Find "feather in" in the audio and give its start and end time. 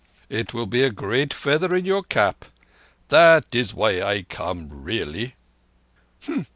1.31-1.85